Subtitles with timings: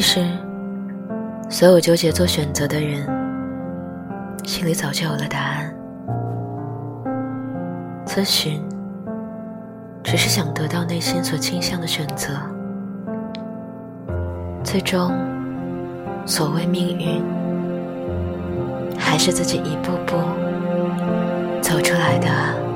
[0.00, 0.24] 其实
[1.50, 3.04] 所有纠结做选择的人
[4.44, 5.74] 心里早就有了答案。
[8.06, 8.62] 咨询
[10.04, 12.28] 只是想得到内心所倾向的选择。
[14.62, 15.12] 最终
[16.24, 17.20] 所谓命运
[18.96, 20.14] 还是自己一步步
[21.60, 22.67] 走出来的。